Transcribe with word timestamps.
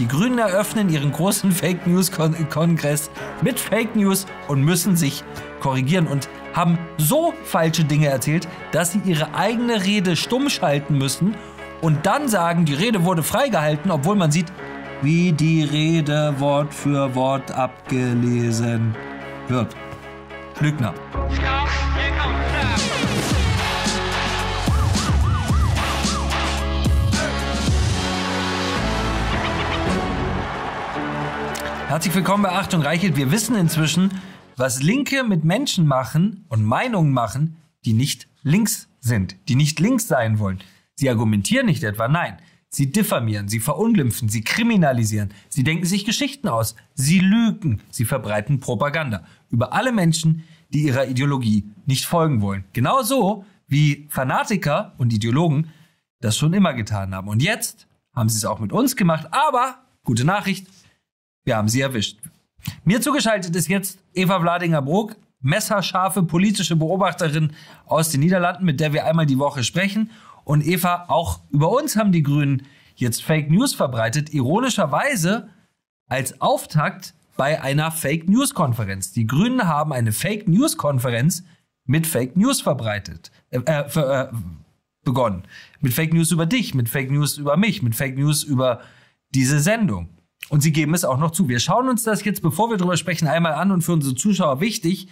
Die 0.00 0.08
Grünen 0.08 0.38
eröffnen 0.38 0.88
ihren 0.88 1.12
großen 1.12 1.52
Fake 1.52 1.86
News 1.86 2.10
Kongress 2.10 3.10
mit 3.42 3.60
Fake 3.60 3.94
News 3.94 4.24
und 4.48 4.64
müssen 4.64 4.96
sich 4.96 5.22
korrigieren 5.60 6.06
und 6.06 6.26
haben 6.54 6.78
so 6.96 7.34
falsche 7.44 7.84
Dinge 7.84 8.06
erzählt, 8.06 8.48
dass 8.72 8.92
sie 8.92 9.02
ihre 9.04 9.34
eigene 9.34 9.84
Rede 9.84 10.16
stumm 10.16 10.48
schalten 10.48 10.96
müssen 10.96 11.34
und 11.82 12.06
dann 12.06 12.28
sagen, 12.28 12.64
die 12.64 12.72
Rede 12.72 13.04
wurde 13.04 13.22
freigehalten, 13.22 13.90
obwohl 13.90 14.16
man 14.16 14.30
sieht, 14.30 14.50
wie 15.02 15.32
die 15.32 15.64
Rede 15.64 16.34
Wort 16.38 16.72
für 16.72 17.14
Wort 17.14 17.52
abgelesen 17.52 18.94
wird. 19.48 19.76
Lügner. 20.60 20.94
Herzlich 31.88 32.14
willkommen 32.14 32.42
bei 32.42 32.52
Achtung 32.52 32.82
Reichelt. 32.82 33.16
Wir 33.16 33.30
wissen 33.30 33.56
inzwischen, 33.56 34.10
was 34.56 34.82
Linke 34.82 35.24
mit 35.24 35.44
Menschen 35.44 35.86
machen 35.86 36.44
und 36.48 36.64
Meinungen 36.64 37.12
machen, 37.12 37.56
die 37.84 37.92
nicht 37.92 38.28
links 38.42 38.88
sind, 39.00 39.36
die 39.48 39.54
nicht 39.54 39.80
links 39.80 40.08
sein 40.08 40.38
wollen. 40.38 40.60
Sie 40.94 41.08
argumentieren 41.08 41.66
nicht 41.66 41.82
etwa, 41.82 42.08
nein. 42.08 42.38
Sie 42.68 42.92
diffamieren, 42.92 43.48
sie 43.48 43.58
verunglimpfen, 43.58 44.28
sie 44.28 44.42
kriminalisieren, 44.42 45.30
sie 45.48 45.64
denken 45.64 45.86
sich 45.86 46.04
Geschichten 46.04 46.46
aus, 46.46 46.76
sie 46.94 47.18
lügen, 47.18 47.80
sie 47.90 48.04
verbreiten 48.04 48.60
Propaganda 48.60 49.24
über 49.50 49.72
alle 49.72 49.90
Menschen, 49.90 50.44
die 50.68 50.82
ihrer 50.82 51.06
Ideologie 51.06 51.68
nicht 51.86 52.04
folgen 52.04 52.40
wollen. 52.42 52.64
Genauso 52.72 53.44
wie 53.66 54.06
Fanatiker 54.08 54.94
und 54.98 55.12
Ideologen 55.12 55.70
das 56.20 56.36
schon 56.36 56.52
immer 56.52 56.74
getan 56.74 57.14
haben. 57.14 57.28
Und 57.28 57.42
jetzt 57.42 57.88
haben 58.14 58.28
sie 58.28 58.36
es 58.36 58.44
auch 58.44 58.60
mit 58.60 58.72
uns 58.72 58.96
gemacht, 58.96 59.26
aber 59.32 59.78
gute 60.04 60.24
Nachricht, 60.24 60.66
wir 61.44 61.56
haben 61.56 61.68
sie 61.68 61.80
erwischt. 61.80 62.18
Mir 62.84 63.00
zugeschaltet 63.00 63.54
ist 63.56 63.68
jetzt 63.68 63.98
Eva 64.14 64.40
Vladinger-Bruck, 64.40 65.16
messerscharfe 65.40 66.22
politische 66.22 66.76
Beobachterin 66.76 67.52
aus 67.86 68.10
den 68.10 68.20
Niederlanden, 68.20 68.64
mit 68.64 68.80
der 68.80 68.92
wir 68.92 69.06
einmal 69.06 69.26
die 69.26 69.38
Woche 69.38 69.64
sprechen. 69.64 70.10
Und 70.44 70.66
Eva, 70.66 71.06
auch 71.08 71.40
über 71.50 71.70
uns 71.70 71.96
haben 71.96 72.12
die 72.12 72.22
Grünen 72.22 72.66
jetzt 72.96 73.22
Fake 73.22 73.50
News 73.50 73.74
verbreitet, 73.74 74.32
ironischerweise 74.34 75.48
als 76.08 76.40
Auftakt 76.40 77.14
bei 77.36 77.62
einer 77.62 77.90
Fake 77.90 78.28
News 78.28 78.52
Konferenz. 78.52 79.12
Die 79.12 79.26
Grünen 79.26 79.66
haben 79.66 79.92
eine 79.92 80.12
Fake 80.12 80.46
News 80.46 80.76
Konferenz 80.76 81.44
mit 81.86 82.06
Fake 82.06 82.36
News 82.36 82.60
verbreitet, 82.60 83.30
äh, 83.50 83.58
äh, 83.58 84.28
begonnen. 85.04 85.44
Mit 85.80 85.94
Fake 85.94 86.12
News 86.12 86.30
über 86.30 86.46
dich, 86.46 86.74
mit 86.74 86.88
Fake 86.88 87.10
News 87.10 87.38
über 87.38 87.56
mich, 87.56 87.82
mit 87.82 87.94
Fake 87.94 88.18
News 88.18 88.42
über 88.42 88.80
diese 89.30 89.60
Sendung. 89.60 90.08
Und 90.50 90.62
sie 90.62 90.72
geben 90.72 90.94
es 90.94 91.04
auch 91.04 91.18
noch 91.18 91.30
zu. 91.30 91.48
Wir 91.48 91.60
schauen 91.60 91.88
uns 91.88 92.02
das 92.02 92.24
jetzt, 92.24 92.42
bevor 92.42 92.70
wir 92.70 92.76
darüber 92.76 92.96
sprechen, 92.96 93.28
einmal 93.28 93.54
an 93.54 93.70
und 93.70 93.82
für 93.82 93.92
unsere 93.92 94.16
Zuschauer 94.16 94.60
wichtig, 94.60 95.06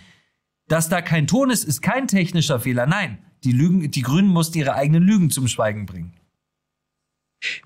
dass 0.67 0.89
da 0.89 1.01
kein 1.01 1.29
Ton 1.29 1.49
ist, 1.51 1.63
ist 1.65 1.81
kein 1.81 2.09
technischer 2.09 2.59
Fehler. 2.59 2.87
Nein, 2.87 3.19
die, 3.45 3.53
Lügen, 3.53 3.89
die 3.89 4.03
Grünen 4.03 4.29
mussten 4.29 4.59
ihre 4.59 4.75
eigenen 4.75 5.05
Lügen 5.05 5.31
zum 5.31 5.47
Schweigen 5.47 5.87
bringen. 5.87 6.13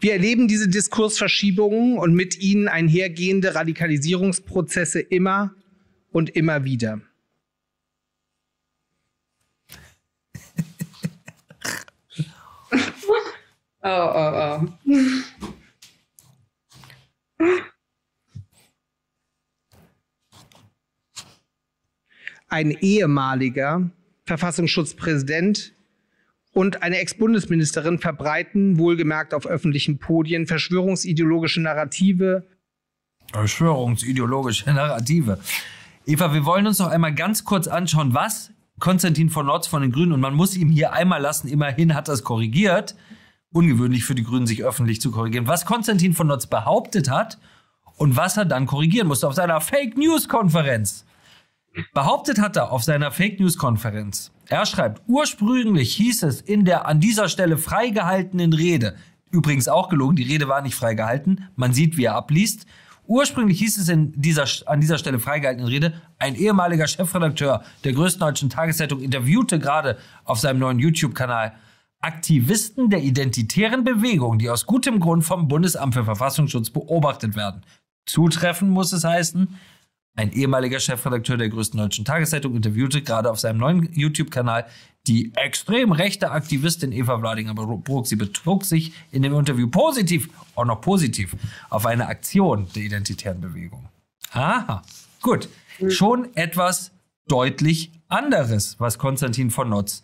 Wir 0.00 0.12
erleben 0.12 0.48
diese 0.48 0.68
Diskursverschiebungen 0.68 1.96
und 1.96 2.12
mit 2.14 2.38
ihnen 2.38 2.68
einhergehende 2.68 3.54
Radikalisierungsprozesse 3.54 5.00
immer 5.00 5.54
und 6.10 6.28
immer 6.28 6.64
wieder. 6.64 7.00
oh, 13.82 13.88
oh, 13.88 14.60
oh. 14.60 14.68
Ein 22.48 22.70
ehemaliger 22.70 23.90
Verfassungsschutzpräsident 24.26 25.74
und 26.52 26.82
eine 26.82 26.98
Ex-Bundesministerin 26.98 27.98
verbreiten, 27.98 28.78
wohlgemerkt 28.78 29.32
auf 29.34 29.46
öffentlichen 29.46 29.98
Podien, 29.98 30.46
verschwörungsideologische 30.46 31.62
Narrative. 31.62 32.46
Verschwörungsideologische 33.32 34.70
Narrative. 34.70 35.38
Eva, 36.04 36.34
wir 36.34 36.44
wollen 36.44 36.66
uns 36.66 36.78
noch 36.78 36.90
einmal 36.90 37.14
ganz 37.14 37.44
kurz 37.44 37.68
anschauen, 37.68 38.12
was 38.12 38.52
Konstantin 38.78 39.30
von 39.30 39.46
Notz 39.46 39.66
von 39.66 39.80
den 39.82 39.92
Grünen, 39.92 40.12
und 40.12 40.20
man 40.20 40.34
muss 40.34 40.56
ihm 40.56 40.68
hier 40.68 40.92
einmal 40.92 41.22
lassen, 41.22 41.48
immerhin 41.48 41.94
hat 41.94 42.08
das 42.08 42.24
korrigiert, 42.24 42.96
ungewöhnlich 43.52 44.04
für 44.04 44.14
die 44.14 44.24
Grünen, 44.24 44.46
sich 44.46 44.64
öffentlich 44.64 45.00
zu 45.00 45.10
korrigieren, 45.10 45.46
was 45.46 45.66
Konstantin 45.66 46.14
von 46.14 46.26
Notz 46.26 46.46
behauptet 46.46 47.10
hat 47.10 47.38
und 47.96 48.16
was 48.16 48.36
er 48.36 48.44
dann 48.44 48.66
korrigieren 48.66 49.06
musste 49.06 49.28
auf 49.28 49.34
seiner 49.34 49.60
Fake 49.60 49.96
News 49.96 50.28
Konferenz. 50.28 51.04
Behauptet 51.94 52.38
hat 52.38 52.56
er 52.56 52.70
auf 52.70 52.84
seiner 52.84 53.10
Fake 53.10 53.40
News 53.40 53.56
Konferenz. 53.56 54.30
Er 54.48 54.66
schreibt, 54.66 55.02
ursprünglich 55.06 55.94
hieß 55.94 56.24
es 56.24 56.40
in 56.40 56.64
der 56.64 56.86
an 56.86 57.00
dieser 57.00 57.28
Stelle 57.28 57.56
freigehaltenen 57.56 58.52
Rede, 58.52 58.96
übrigens 59.30 59.68
auch 59.68 59.88
gelogen, 59.88 60.16
die 60.16 60.24
Rede 60.24 60.48
war 60.48 60.60
nicht 60.60 60.74
freigehalten, 60.74 61.48
man 61.56 61.72
sieht, 61.72 61.96
wie 61.96 62.04
er 62.04 62.14
abliest. 62.14 62.66
Ursprünglich 63.06 63.58
hieß 63.58 63.78
es 63.78 63.88
in 63.88 64.12
dieser, 64.20 64.44
an 64.66 64.80
dieser 64.80 64.98
Stelle 64.98 65.18
freigehaltenen 65.18 65.68
Rede, 65.68 65.94
ein 66.18 66.34
ehemaliger 66.34 66.86
Chefredakteur 66.86 67.64
der 67.84 67.92
größten 67.94 68.20
deutschen 68.20 68.50
Tageszeitung 68.50 69.00
interviewte 69.00 69.58
gerade 69.58 69.98
auf 70.24 70.38
seinem 70.38 70.60
neuen 70.60 70.78
YouTube-Kanal 70.78 71.54
Aktivisten 72.02 72.90
der 72.90 73.02
identitären 73.02 73.84
Bewegung, 73.84 74.38
die 74.38 74.50
aus 74.50 74.66
gutem 74.66 75.00
Grund 75.00 75.24
vom 75.24 75.48
Bundesamt 75.48 75.94
für 75.94 76.04
Verfassungsschutz 76.04 76.70
beobachtet 76.70 77.36
werden. 77.36 77.62
Zutreffen 78.06 78.70
muss 78.70 78.92
es 78.92 79.04
heißen, 79.04 79.56
ein 80.14 80.32
ehemaliger 80.32 80.78
Chefredakteur 80.78 81.38
der 81.38 81.48
größten 81.48 81.78
deutschen 81.78 82.04
Tageszeitung 82.04 82.54
interviewte 82.54 83.00
gerade 83.00 83.30
auf 83.30 83.40
seinem 83.40 83.58
neuen 83.58 83.88
YouTube-Kanal 83.94 84.66
die 85.06 85.32
extrem 85.36 85.90
rechte 85.90 86.30
Aktivistin 86.30 86.92
Eva 86.92 87.18
Vladinger-Bruck. 87.18 88.06
Sie 88.06 88.16
betrug 88.16 88.64
sich 88.64 88.92
in 89.10 89.22
dem 89.22 89.34
Interview 89.34 89.68
positiv, 89.68 90.28
auch 90.54 90.66
noch 90.66 90.80
positiv, 90.80 91.34
auf 91.70 91.86
eine 91.86 92.06
Aktion 92.06 92.68
der 92.74 92.82
identitären 92.82 93.40
Bewegung. 93.40 93.88
Aha, 94.32 94.82
gut. 95.22 95.48
Schon 95.88 96.34
etwas 96.36 96.92
deutlich 97.26 97.90
anderes, 98.08 98.78
was 98.78 98.98
Konstantin 98.98 99.50
von 99.50 99.70
Notz 99.70 100.02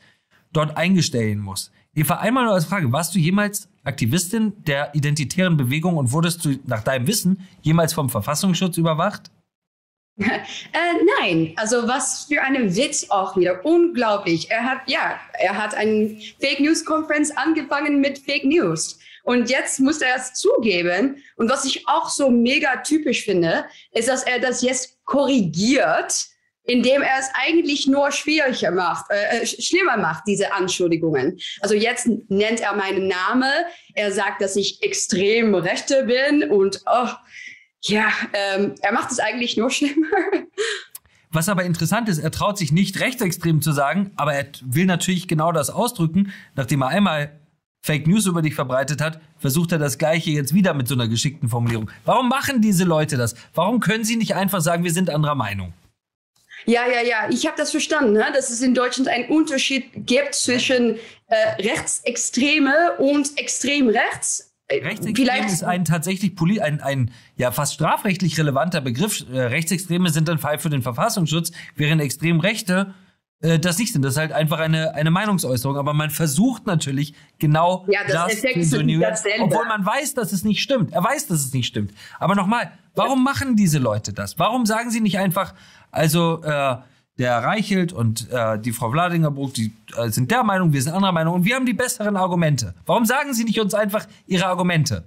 dort 0.53 0.76
eingestellen 0.76 1.38
muss. 1.38 1.70
Eva, 1.98 2.19
einmal 2.19 2.44
nur 2.44 2.54
als 2.54 2.66
Frage, 2.66 2.92
warst 2.92 3.12
du 3.16 3.19
jemals 3.19 3.69
Aktivistin 3.82 4.53
der 4.64 4.94
identitären 4.94 5.56
Bewegung 5.56 5.97
und 5.97 6.12
wurdest 6.12 6.44
du 6.44 6.56
nach 6.64 6.84
deinem 6.84 7.09
Wissen 7.09 7.41
jemals 7.62 7.92
vom 7.92 8.09
Verfassungsschutz 8.09 8.76
überwacht? 8.76 9.32
äh, 10.16 10.28
nein, 11.19 11.54
also 11.56 11.88
was 11.88 12.26
für 12.26 12.41
eine 12.41 12.76
Witz 12.76 13.10
auch 13.10 13.37
wieder. 13.37 13.64
Unglaublich. 13.64 14.48
Er 14.48 14.62
hat, 14.62 14.82
ja, 14.87 15.19
er 15.32 15.56
hat 15.60 15.75
eine 15.75 16.16
Fake 16.41 16.60
News 16.60 16.84
Konferenz 16.84 17.32
angefangen 17.32 18.00
mit 18.00 18.20
Fake 18.20 18.44
News. 18.44 19.00
Und 19.25 19.50
jetzt 19.50 19.81
muss 19.81 20.00
er 20.00 20.14
es 20.14 20.34
zugeben. 20.34 21.16
Und 21.34 21.50
was 21.50 21.64
ich 21.64 21.88
auch 21.88 22.10
so 22.10 22.31
mega 22.31 22.76
typisch 22.76 23.25
finde, 23.25 23.64
ist, 23.91 24.06
dass 24.06 24.22
er 24.22 24.38
das 24.38 24.62
jetzt 24.62 25.04
korrigiert, 25.04 26.28
indem 26.68 27.02
er 27.02 27.18
es 27.18 27.30
eigentlich 27.32 27.86
nur 27.86 28.12
schwieriger 28.12 28.70
macht, 28.70 29.06
äh, 29.10 29.40
äh 29.40 29.46
schlimmer 29.46 29.96
macht, 29.96 30.24
diese 30.26 30.52
Anschuldigungen. 30.52 31.38
Also 31.60 31.74
jetzt 31.74 32.06
nennt 32.28 32.60
er 32.60 32.76
meinen 32.76 33.08
Namen. 33.08 33.50
Er 33.94 34.12
sagt, 34.12 34.42
dass 34.42 34.54
ich 34.54 34.82
extrem 34.82 35.54
Rechte 35.54 36.04
bin 36.04 36.48
und 36.48 36.82
oh, 36.86 37.08
ja, 37.82 38.12
ähm, 38.34 38.74
er 38.82 38.92
macht 38.92 39.10
es 39.10 39.18
eigentlich 39.18 39.56
nur 39.56 39.70
schlimmer. 39.72 40.06
Was 41.30 41.48
aber 41.48 41.64
interessant 41.64 42.08
ist, 42.08 42.18
er 42.18 42.30
traut 42.30 42.58
sich 42.58 42.70
nicht 42.70 43.00
rechtsextrem 43.00 43.60
zu 43.62 43.72
sagen, 43.72 44.12
aber 44.16 44.34
er 44.34 44.46
will 44.62 44.86
natürlich 44.86 45.26
genau 45.26 45.52
das 45.52 45.70
ausdrücken. 45.70 46.32
Nachdem 46.54 46.82
er 46.82 46.88
einmal 46.88 47.38
Fake 47.80 48.06
News 48.06 48.26
über 48.26 48.42
dich 48.42 48.54
verbreitet 48.54 49.00
hat, 49.00 49.20
versucht 49.38 49.72
er 49.72 49.78
das 49.78 49.96
Gleiche 49.96 50.30
jetzt 50.30 50.52
wieder 50.52 50.74
mit 50.74 50.88
so 50.88 50.94
einer 50.94 51.08
geschickten 51.08 51.48
Formulierung. 51.48 51.90
Warum 52.04 52.28
machen 52.28 52.60
diese 52.60 52.84
Leute 52.84 53.16
das? 53.16 53.34
Warum 53.54 53.81
können 53.81 54.04
sie 54.04 54.16
nicht 54.16 54.34
einfach 54.34 54.60
sagen, 54.60 54.84
wir 54.84 54.93
sind 54.93 55.08
anderer 55.10 55.34
Meinung? 55.34 55.72
Ja, 56.66 56.87
ja, 56.87 57.02
ja, 57.02 57.28
ich 57.31 57.46
habe 57.46 57.56
das 57.56 57.70
verstanden, 57.70 58.12
ne? 58.12 58.26
dass 58.34 58.50
es 58.50 58.60
in 58.62 58.75
Deutschland 58.75 59.08
einen 59.08 59.28
Unterschied 59.28 59.84
gibt 59.94 60.34
zwischen 60.34 60.96
äh, 61.28 61.62
Rechtsextreme 61.62 62.96
und 62.99 63.38
extrem 63.38 63.88
rechts. 63.88 64.55
Äh, 64.69 64.84
Rechtsextrem 64.84 65.46
ist 65.46 65.64
ein 65.64 65.84
tatsächlich 65.84 66.32
ein, 66.60 66.81
ein 66.81 67.10
ja 67.37 67.50
fast 67.52 67.75
strafrechtlich 67.75 68.38
relevanter 68.38 68.81
Begriff. 68.81 69.25
Äh, 69.32 69.40
Rechtsextreme 69.40 70.10
sind 70.10 70.28
ein 70.28 70.38
Fall 70.38 70.58
für 70.58 70.70
den 70.70 70.82
Verfassungsschutz, 70.82 71.52
während 71.75 72.02
Extremrechte 72.02 72.94
äh, 73.40 73.58
das 73.58 73.78
nicht 73.78 73.93
sind. 73.93 74.05
Das 74.05 74.14
ist 74.14 74.19
halt 74.19 74.32
einfach 74.32 74.58
eine, 74.58 74.94
eine 74.94 75.10
Meinungsäußerung. 75.10 75.76
Aber 75.76 75.94
man 75.94 76.10
versucht 76.10 76.66
natürlich 76.66 77.14
genau 77.38 77.87
ja, 77.88 78.00
das, 78.06 78.32
das 78.32 78.40
zu 78.40 78.49
insinuieren, 78.49 79.14
obwohl 79.40 79.64
man 79.66 79.87
weiß, 79.87 80.14
dass 80.14 80.32
es 80.32 80.44
nicht 80.44 80.60
stimmt. 80.60 80.93
Er 80.93 81.05
weiß, 81.05 81.28
dass 81.28 81.44
es 81.44 81.52
nicht 81.52 81.66
stimmt. 81.66 81.93
Aber 82.19 82.34
nochmal, 82.34 82.72
warum 82.94 83.22
machen 83.22 83.55
diese 83.55 83.78
Leute 83.78 84.12
das? 84.12 84.38
Warum 84.38 84.66
sagen 84.66 84.90
sie 84.90 85.00
nicht 85.00 85.19
einfach, 85.19 85.55
also 85.90 86.43
äh, 86.43 86.76
der 87.19 87.38
Reichelt 87.38 87.93
und 87.93 88.31
äh, 88.31 88.58
die 88.58 88.73
Frau 88.73 88.90
Vladingerbruck, 88.90 89.55
die 89.55 89.73
äh, 89.96 90.08
sind 90.08 90.31
der 90.31 90.44
Meinung, 90.44 90.73
wir 90.73 90.81
sind 90.81 90.93
anderer 90.93 91.12
Meinung 91.12 91.35
und 91.35 91.44
wir 91.44 91.56
haben 91.56 91.67
die 91.67 91.73
besseren 91.73 92.17
Argumente. 92.17 92.75
Warum 92.87 93.05
sagen 93.05 93.35
Sie 93.35 93.44
nicht 93.44 93.61
uns 93.61 93.75
einfach 93.75 94.06
Ihre 94.26 94.46
Argumente? 94.46 95.05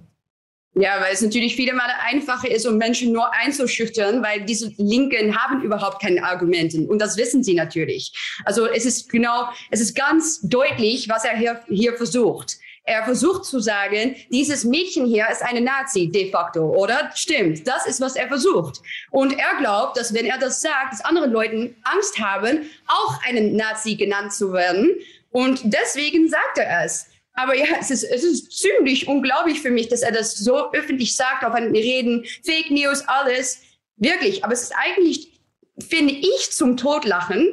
Ja, 0.74 1.02
weil 1.02 1.12
es 1.12 1.20
natürlich 1.20 1.54
viele 1.54 1.74
Male 1.74 1.92
einfacher 2.02 2.50
ist, 2.50 2.66
um 2.66 2.78
Menschen 2.78 3.12
nur 3.12 3.30
einzuschüchtern, 3.34 4.22
weil 4.22 4.46
diese 4.46 4.72
Linken 4.78 5.36
haben 5.36 5.62
überhaupt 5.62 6.00
keine 6.00 6.24
Argumente. 6.24 6.78
Und 6.80 6.98
das 6.98 7.18
wissen 7.18 7.42
sie 7.42 7.52
natürlich. 7.52 8.10
Also 8.46 8.66
es 8.66 8.86
ist 8.86 9.10
genau, 9.10 9.50
es 9.70 9.82
ist 9.82 9.94
ganz 9.94 10.40
deutlich, 10.40 11.10
was 11.10 11.26
er 11.26 11.36
hier, 11.36 11.60
hier 11.68 11.94
versucht. 11.94 12.56
Er 12.84 13.04
versucht 13.04 13.44
zu 13.44 13.60
sagen, 13.60 14.16
dieses 14.30 14.64
Mädchen 14.64 15.06
hier 15.06 15.28
ist 15.30 15.42
eine 15.42 15.60
Nazi 15.60 16.08
de 16.08 16.32
facto, 16.32 16.62
oder? 16.62 17.10
Stimmt, 17.14 17.66
das 17.66 17.86
ist, 17.86 18.00
was 18.00 18.16
er 18.16 18.26
versucht. 18.26 18.80
Und 19.12 19.38
er 19.38 19.56
glaubt, 19.58 19.96
dass 19.96 20.12
wenn 20.12 20.26
er 20.26 20.38
das 20.38 20.60
sagt, 20.60 20.92
dass 20.92 21.04
andere 21.04 21.26
Leute 21.26 21.74
Angst 21.84 22.18
haben, 22.18 22.68
auch 22.88 23.22
einen 23.24 23.54
Nazi 23.54 23.94
genannt 23.94 24.32
zu 24.32 24.52
werden. 24.52 24.90
Und 25.30 25.60
deswegen 25.64 26.28
sagt 26.28 26.58
er 26.58 26.84
es. 26.84 27.06
Aber 27.34 27.56
ja, 27.56 27.66
es 27.80 27.90
ist, 27.90 28.02
es 28.02 28.24
ist 28.24 28.58
ziemlich 28.58 29.06
unglaublich 29.06 29.60
für 29.60 29.70
mich, 29.70 29.88
dass 29.88 30.02
er 30.02 30.12
das 30.12 30.36
so 30.36 30.72
öffentlich 30.72 31.16
sagt 31.16 31.44
auf 31.44 31.54
einen 31.54 31.74
Reden, 31.74 32.24
Fake 32.44 32.70
News, 32.70 33.04
alles. 33.06 33.62
Wirklich. 33.96 34.44
Aber 34.44 34.52
es 34.52 34.62
ist 34.64 34.74
eigentlich, 34.76 35.40
finde 35.78 36.14
ich, 36.14 36.50
zum 36.50 36.76
Totlachen, 36.76 37.48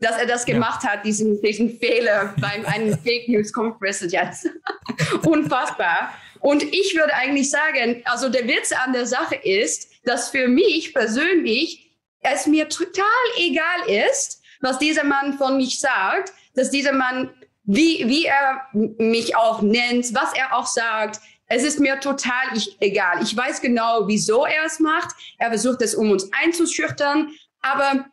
dass 0.00 0.16
er 0.16 0.26
das 0.26 0.46
gemacht 0.46 0.82
ja. 0.82 0.90
hat, 0.90 1.04
diesen, 1.04 1.40
diesen 1.42 1.78
Fehler 1.78 2.34
beim 2.40 2.64
einem 2.66 2.98
Fake 3.04 3.28
News 3.28 3.52
Conference 3.52 4.04
jetzt. 4.10 4.48
Unfassbar. 5.26 6.14
Und 6.40 6.62
ich 6.62 6.96
würde 6.96 7.14
eigentlich 7.14 7.50
sagen, 7.50 8.02
also 8.04 8.28
der 8.28 8.48
Witz 8.48 8.72
an 8.72 8.92
der 8.92 9.06
Sache 9.06 9.36
ist, 9.36 9.90
dass 10.04 10.30
für 10.30 10.48
mich 10.48 10.94
persönlich 10.94 11.90
es 12.22 12.46
mir 12.46 12.68
total 12.68 13.04
egal 13.36 14.08
ist, 14.08 14.42
was 14.60 14.78
dieser 14.78 15.04
Mann 15.04 15.36
von 15.38 15.56
mich 15.56 15.80
sagt, 15.80 16.32
dass 16.54 16.70
dieser 16.70 16.92
Mann 16.92 17.30
wie, 17.64 18.08
wie 18.08 18.24
er 18.24 18.62
mich 18.72 19.36
auch 19.36 19.62
nennt, 19.62 20.12
was 20.14 20.32
er 20.34 20.56
auch 20.56 20.66
sagt. 20.66 21.20
Es 21.46 21.62
ist 21.62 21.78
mir 21.78 22.00
total 22.00 22.56
ich, 22.56 22.76
egal. 22.80 23.22
Ich 23.22 23.36
weiß 23.36 23.60
genau, 23.60 24.08
wieso 24.08 24.44
er 24.44 24.64
es 24.64 24.80
macht. 24.80 25.14
Er 25.38 25.48
versucht 25.48 25.82
es, 25.82 25.94
um 25.94 26.10
uns 26.10 26.30
einzuschüchtern. 26.32 27.30
Aber 27.60 28.06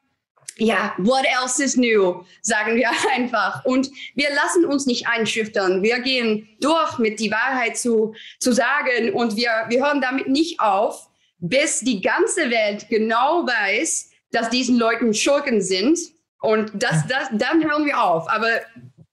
ja, 0.58 0.94
what 0.98 1.26
else 1.42 1.64
is 1.64 1.78
new, 1.78 2.24
sagen 2.42 2.76
wir 2.76 2.90
einfach. 3.16 3.64
Und 3.66 3.90
wir 4.16 4.30
lassen 4.34 4.66
uns 4.66 4.86
nicht 4.86 5.08
einschüchtern. 5.08 5.84
Wir 5.84 6.00
gehen 6.00 6.48
durch 6.60 6.98
mit 6.98 7.20
die 7.20 7.32
Wahrheit 7.32 7.78
zu, 7.78 8.14
zu 8.40 8.52
sagen 8.52 9.14
und 9.14 9.36
wir, 9.36 9.50
wir 9.70 9.86
hören 9.86 10.02
damit 10.02 10.28
nicht 10.28 10.60
auf, 10.60 11.10
bis 11.40 11.82
die 11.82 12.02
ganze 12.02 12.50
Welt 12.50 12.88
genau 12.90 13.46
weiß, 13.46 14.10
dass 14.32 14.50
diesen 14.50 14.78
Leuten 14.78 15.14
Schurken 15.14 15.62
sind. 15.62 15.98
Und 16.42 16.72
das, 16.76 17.08
das, 17.08 17.30
dann 17.32 17.64
hören 17.64 17.86
wir 17.86 18.02
auf. 18.02 18.30
Aber 18.30 18.48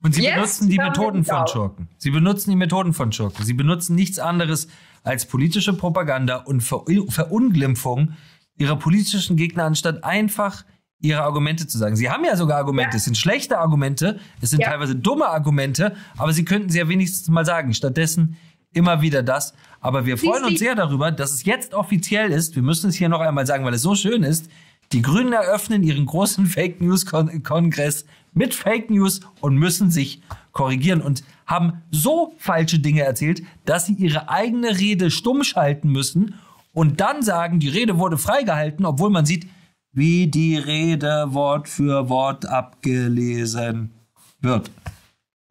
und 0.02 0.14
sie 0.14 0.29
benutzen 0.29 0.69
die 0.69 0.76
Methoden 0.76 1.25
von 1.25 1.47
Schurken. 1.47 1.88
Sie 1.97 2.11
benutzen 2.11 2.50
die 2.50 2.56
Methoden 2.56 2.93
von 2.93 3.11
Schurken. 3.11 3.43
Sie 3.44 3.55
benutzen 3.55 3.94
nichts 3.94 4.19
anderes 4.19 4.69
als 5.02 5.26
politische 5.26 5.73
Propaganda 5.73 6.37
und 6.37 6.61
Ver 6.61 6.85
Verunglimpfung 7.08 8.14
ihrer 8.56 8.76
politischen 8.76 9.37
Gegner, 9.37 9.64
anstatt 9.64 10.05
einfach 10.05 10.64
ihre 11.05 11.23
Argumente 11.23 11.67
zu 11.67 11.79
sagen. 11.79 11.97
Sie 11.97 12.11
haben 12.11 12.25
ja 12.25 12.35
sogar 12.37 12.56
Argumente. 12.56 12.93
Ja. 12.93 12.97
Es 12.97 13.05
sind 13.05 13.17
schlechte 13.17 13.59
Argumente, 13.59 14.19
es 14.41 14.51
sind 14.51 14.61
ja. 14.61 14.71
teilweise 14.71 14.97
dumme 14.97 15.27
Argumente, 15.27 15.95
aber 16.17 16.33
sie 16.33 16.45
könnten 16.45 16.71
sie 16.71 16.79
ja 16.79 16.89
wenigstens 16.89 17.29
mal 17.29 17.45
sagen. 17.45 17.75
Stattdessen 17.75 18.37
immer 18.73 19.03
wieder 19.03 19.23
das. 19.23 19.55
Aber 19.81 20.06
wir 20.06 20.19
freuen 20.19 20.45
uns 20.45 20.59
sehr 20.59 20.75
darüber, 20.75 21.12
dass 21.12 21.33
es 21.33 21.45
jetzt 21.45 21.75
offiziell 21.75 22.33
ist. 22.33 22.56
Wir 22.56 22.62
müssen 22.62 22.89
es 22.89 22.97
hier 22.97 23.09
noch 23.09 23.21
einmal 23.21 23.47
sagen, 23.47 23.65
weil 23.65 23.75
es 23.75 23.83
so 23.83 23.95
schön 23.95 24.23
ist. 24.23 24.51
Die 24.93 25.03
Grünen 25.03 25.33
eröffnen 25.33 25.83
ihren 25.83 26.06
großen 26.06 26.47
Fake 26.47 26.81
News 26.81 27.07
Kongress 27.07 28.07
mit 28.33 28.55
Fake 28.55 28.91
News 28.91 29.21
und 29.41 29.57
müssen 29.57 29.91
sich 29.91 30.23
korrigieren 30.53 31.00
und 31.00 31.23
haben 31.47 31.83
so 31.91 32.35
falsche 32.39 32.79
Dinge 32.79 33.03
erzählt, 33.03 33.43
dass 33.67 33.87
sie 33.87 33.93
ihre 33.95 34.29
eigene 34.31 34.79
Rede 34.79 35.11
stumm 35.11 35.45
schalten 35.45 35.91
müssen 35.91 36.35
und 36.73 37.00
dann 37.00 37.23
sagen, 37.23 37.61
die 37.61 37.69
Rede 37.69 37.99
wurde 37.99 38.19
freigehalten, 38.19 38.87
obwohl 38.87 39.11
man 39.11 39.27
sieht, 39.27 39.47
wie 39.94 40.26
die 40.26 40.56
Rede 40.56 41.26
Wort 41.29 41.69
für 41.69 42.08
Wort 42.08 42.46
abgelesen 42.46 43.94
wird. 44.41 44.70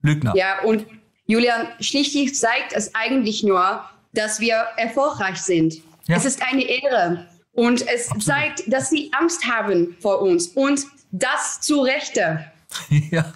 Lügner. 0.01 0.33
Ja, 0.35 0.61
und 0.63 0.85
Julian, 1.25 1.67
schlichtlich 1.79 2.35
zeigt 2.35 2.73
es 2.73 2.93
eigentlich 2.93 3.43
nur, 3.43 3.83
dass 4.13 4.39
wir 4.39 4.55
erfolgreich 4.77 5.37
sind. 5.41 5.75
Ja. 6.07 6.17
Es 6.17 6.25
ist 6.25 6.41
eine 6.43 6.63
Ehre. 6.63 7.27
Und 7.53 7.81
es 7.87 8.09
Absolut. 8.09 8.23
zeigt, 8.23 8.73
dass 8.73 8.89
sie 8.89 9.11
Angst 9.13 9.45
haben 9.45 9.95
vor 9.99 10.21
uns. 10.21 10.47
Und 10.47 10.85
das 11.11 11.61
zu 11.61 11.81
Rechte. 11.81 12.45
ja. 13.11 13.31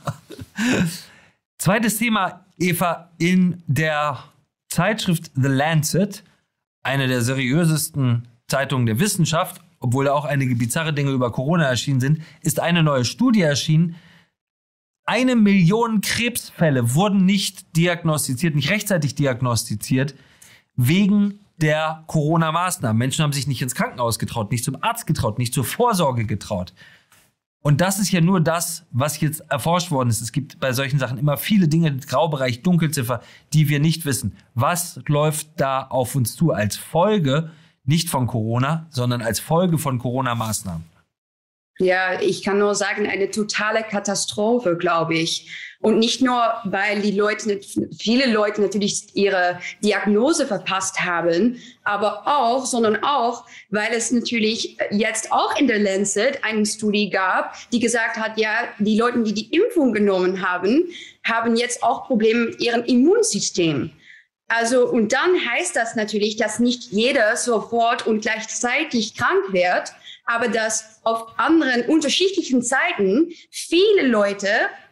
Zweites 1.58 1.98
Thema, 1.98 2.46
Eva, 2.60 3.10
in 3.18 3.64
der 3.68 4.24
Zeitschrift 4.70 5.32
The 5.36 5.48
Lancet, 5.48 6.24
eine 6.84 7.08
der 7.08 7.22
seriösesten 7.22 8.28
Zeitungen 8.48 8.86
der 8.86 9.00
Wissenschaft, 9.00 9.62
obwohl 9.80 10.06
da 10.06 10.14
auch 10.14 10.26
einige 10.26 10.56
bizarre 10.56 10.94
Dinge 10.94 11.12
über 11.12 11.32
Corona 11.32 11.66
erschienen 11.66 12.00
sind, 12.00 12.22
ist 12.42 12.60
eine 12.60 12.84
neue 12.84 13.06
Studie 13.06 13.42
erschienen. 13.42 13.96
Eine 15.06 15.36
Million 15.36 16.02
Krebsfälle 16.02 16.96
wurden 16.96 17.26
nicht 17.26 17.76
diagnostiziert, 17.78 18.56
nicht 18.56 18.70
rechtzeitig 18.70 19.16
diagnostiziert, 19.16 20.16
wegen 20.76 21.40
der 21.58 22.04
Corona-Maßnahmen. 22.08 22.98
Menschen 22.98 23.24
haben 23.24 23.34
sich 23.34 23.48
nicht 23.48 23.62
ins 23.62 23.76
Krankenhaus 23.76 24.20
getraut, 24.20 24.52
nicht 24.52 24.64
zum 24.64 24.78
Arzt 24.82 25.08
getraut, 25.08 25.40
nicht 25.40 25.54
zur 25.54 25.64
Vorsorge 25.64 26.26
getraut. 26.26 26.74
Und 27.62 27.82
das 27.82 28.00
ist 28.00 28.12
ja 28.12 28.22
nur 28.22 28.40
das, 28.40 28.86
was 28.92 29.20
jetzt 29.20 29.42
erforscht 29.50 29.92
worden 29.92 30.10
ist. 30.10 30.22
Es 30.22 30.32
gibt 30.32 30.60
bei 30.60 30.72
solchen 30.72 31.00
Sachen 31.00 31.18
immer 31.18 31.38
viele 31.38 31.68
Dinge, 31.68 31.98
Graubereich, 31.98 32.62
Dunkelziffer, 32.62 33.22
die 33.54 33.68
wir 33.68 33.80
nicht 33.80 34.06
wissen. 34.06 34.38
Was 34.54 35.00
läuft 35.08 35.60
da 35.60 35.82
auf 35.82 36.16
uns 36.16 36.36
zu 36.36 36.52
als 36.52 36.78
Folge, 36.78 37.52
nicht 37.88 38.10
von 38.10 38.28
Corona, 38.28 38.86
sondern 38.92 39.22
als 39.22 39.40
Folge 39.40 39.78
von 39.78 39.98
Corona-Maßnahmen? 39.98 40.84
Ja, 41.80 42.20
ich 42.20 42.44
kann 42.44 42.58
nur 42.58 42.74
sagen, 42.74 43.06
eine 43.06 43.30
totale 43.30 43.84
Katastrophe, 43.84 44.78
glaube 44.78 45.16
ich. 45.16 45.48
Und 45.80 46.00
nicht 46.00 46.24
nur, 46.24 46.42
weil 46.64 47.02
die 47.02 47.12
Leute, 47.12 47.60
viele 48.00 48.34
Leute 48.34 48.62
natürlich 48.62 49.16
ihre 49.16 49.60
Diagnose 49.84 50.48
verpasst 50.48 51.02
haben, 51.02 51.62
aber 51.84 52.24
auch, 52.26 52.66
sondern 52.66 53.04
auch, 53.04 53.46
weil 53.70 53.94
es 53.94 54.12
natürlich 54.12 54.76
jetzt 54.90 55.32
auch 55.32 55.56
in 55.60 55.68
der 55.68 55.78
Lancet 55.78 56.44
eine 56.44 56.66
Studie 56.66 57.12
gab, 57.12 57.54
die 57.70 57.80
gesagt 57.80 58.18
hat, 58.18 58.40
ja, 58.40 58.64
die 58.80 58.98
Leute, 58.98 59.22
die 59.22 59.34
die 59.34 59.56
Impfung 59.56 59.94
genommen 59.94 60.42
haben, 60.42 60.86
haben 61.24 61.56
jetzt 61.56 61.84
auch 61.84 62.08
Probleme 62.08 62.46
mit 62.46 62.60
ihrem 62.60 62.84
Immunsystem. 62.86 63.92
Also, 64.48 64.88
und 64.88 65.12
dann 65.12 65.36
heißt 65.46 65.76
das 65.76 65.96
natürlich, 65.96 66.38
dass 66.38 66.60
nicht 66.60 66.92
jeder 66.92 67.36
sofort 67.36 68.08
und 68.08 68.22
gleichzeitig 68.22 69.16
krank 69.16 69.52
wird, 69.52 69.92
aber 70.26 70.48
dass 70.48 71.00
auf 71.04 71.28
anderen 71.38 71.84
unterschiedlichen 71.86 72.62
Zeiten 72.62 73.34
viele 73.52 74.08
Leute 74.08 74.48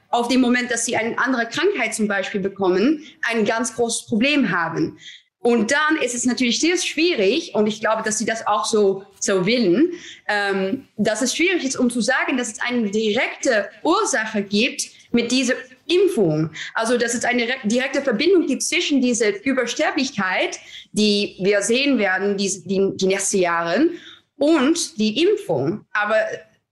auf 0.09 0.27
dem 0.27 0.41
Moment, 0.41 0.71
dass 0.71 0.85
sie 0.85 0.95
eine 0.95 1.17
andere 1.17 1.47
Krankheit 1.47 1.93
zum 1.93 2.07
Beispiel 2.07 2.41
bekommen, 2.41 3.03
ein 3.29 3.45
ganz 3.45 3.75
großes 3.75 4.07
Problem 4.07 4.51
haben. 4.51 4.97
Und 5.39 5.71
dann 5.71 5.97
ist 6.01 6.15
es 6.15 6.25
natürlich 6.25 6.59
sehr 6.59 6.77
schwierig, 6.77 7.53
und 7.53 7.67
ich 7.67 7.79
glaube, 7.79 8.01
dass 8.01 8.17
sie 8.17 8.25
das 8.25 8.47
auch 8.47 8.65
so, 8.65 9.03
so 9.19 9.45
willen, 9.45 9.91
ähm, 10.27 10.87
dass 10.97 11.21
es 11.21 11.35
schwierig 11.35 11.63
ist, 11.63 11.75
um 11.77 11.89
zu 11.89 12.01
sagen, 12.01 12.35
dass 12.35 12.53
es 12.53 12.61
eine 12.61 12.89
direkte 12.89 13.69
Ursache 13.83 14.41
gibt 14.41 14.94
mit 15.15 15.31
dieser 15.31 15.55
Impfung. 15.87 16.51
Also, 16.73 16.97
dass 16.97 17.13
es 17.13 17.25
eine 17.25 17.47
direkte 17.63 18.01
Verbindung 18.01 18.45
gibt 18.45 18.61
zwischen 18.61 19.01
dieser 19.01 19.43
Übersterblichkeit, 19.43 20.59
die 20.91 21.35
wir 21.39 21.61
sehen 21.61 21.97
werden, 21.97 22.37
die, 22.37 22.61
die, 22.65 22.91
die 22.95 23.07
nächsten 23.07 23.39
Jahre, 23.39 23.89
und 24.37 24.99
die 24.99 25.23
Impfung. 25.23 25.85
Aber 25.91 26.17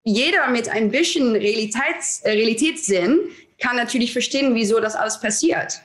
jeder 0.04 0.50
mit 0.50 0.70
ein 0.70 0.92
bisschen 0.92 1.32
Realitäts, 1.32 2.22
äh, 2.24 2.32
Realitätssinn 2.32 3.20
kann 3.58 3.78
natürlich 3.78 4.12
verstehen, 4.12 4.54
wieso 4.54 4.80
das 4.80 4.96
alles 4.96 5.20
passiert. 5.20 5.82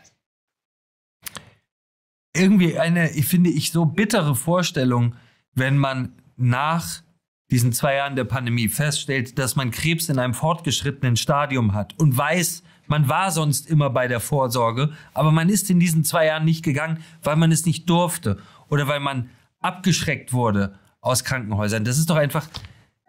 Irgendwie 2.34 2.78
eine, 2.78 3.10
ich 3.12 3.26
finde 3.26 3.50
ich, 3.50 3.70
so 3.72 3.84
bittere 3.84 4.34
Vorstellung, 4.34 5.14
wenn 5.54 5.78
man 5.78 6.12
nach 6.36 7.02
diesen 7.50 7.72
zwei 7.72 7.94
Jahren 7.94 8.16
der 8.16 8.24
Pandemie 8.24 8.68
feststellt, 8.68 9.38
dass 9.38 9.56
man 9.56 9.70
Krebs 9.70 10.08
in 10.08 10.18
einem 10.18 10.34
fortgeschrittenen 10.34 11.16
Stadium 11.16 11.74
hat 11.74 11.94
und 11.98 12.16
weiß, 12.16 12.62
man 12.86 13.08
war 13.08 13.30
sonst 13.30 13.68
immer 13.68 13.90
bei 13.90 14.08
der 14.08 14.20
Vorsorge, 14.20 14.92
aber 15.14 15.30
man 15.30 15.48
ist 15.48 15.70
in 15.70 15.78
diesen 15.80 16.04
zwei 16.04 16.26
Jahren 16.26 16.44
nicht 16.44 16.64
gegangen, 16.64 17.02
weil 17.22 17.36
man 17.36 17.52
es 17.52 17.66
nicht 17.66 17.88
durfte 17.88 18.38
oder 18.70 18.88
weil 18.88 19.00
man 19.00 19.30
abgeschreckt 19.60 20.32
wurde 20.32 20.78
aus 21.00 21.24
Krankenhäusern. 21.24 21.84
Das 21.84 21.98
ist 21.98 22.10
doch 22.10 22.16
einfach, 22.16 22.46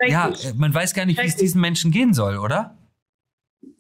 Richtig. 0.02 0.12
ja, 0.12 0.54
man 0.56 0.74
weiß 0.74 0.94
gar 0.94 1.06
nicht, 1.06 1.22
wie 1.22 1.28
es 1.28 1.36
diesen 1.36 1.62
Menschen 1.62 1.92
gehen 1.92 2.14
soll, 2.14 2.38
oder? 2.38 2.78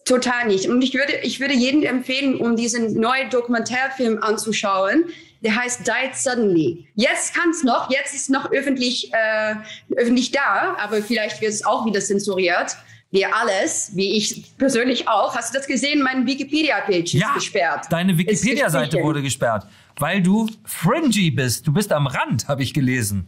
Total 0.06 0.48
nicht. 0.48 0.68
Und 0.68 0.82
ich 0.82 0.94
würde, 0.94 1.13
ich 1.24 1.39
würde 1.39 1.54
jedem 1.54 1.84
empfehlen, 1.84 2.36
um 2.36 2.56
diesen 2.56 3.00
neuen 3.00 3.30
Dokumentarfilm 3.30 4.22
anzuschauen. 4.22 5.06
Der 5.41 5.55
heißt 5.55 5.88
Died 5.88 6.15
Suddenly. 6.15 6.88
Jetzt 6.96 7.34
kann 7.34 7.50
es 7.51 7.63
noch, 7.63 7.89
jetzt 7.89 8.13
ist 8.13 8.29
noch 8.29 8.51
öffentlich, 8.51 9.12
äh, 9.13 9.55
öffentlich 9.96 10.31
da, 10.31 10.75
aber 10.79 11.01
vielleicht 11.01 11.39
wird 11.41 11.53
es 11.53 11.65
auch 11.65 11.86
wieder 11.86 12.01
zensuriert. 12.01 12.75
Wie 13.12 13.25
alles, 13.25 13.91
wie 13.96 14.17
ich 14.17 14.55
persönlich 14.58 15.08
auch. 15.08 15.36
Hast 15.36 15.53
du 15.53 15.58
das 15.58 15.65
gesehen? 15.65 16.03
Mein 16.03 16.27
Wikipedia-Page 16.27 17.13
ja, 17.13 17.29
ist 17.29 17.34
gesperrt. 17.36 17.86
Deine 17.89 18.15
Wikipedia-Seite 18.17 19.01
wurde 19.01 19.22
gesperrt. 19.24 19.65
weil 19.98 20.22
du 20.22 20.48
fringy 20.65 21.31
bist. 21.31 21.65
Du 21.65 21.74
bist 21.74 21.91
am 21.91 22.05
Rand, 22.05 22.48
habe 22.48 22.62
ich 22.62 22.72
gelesen. 22.74 23.25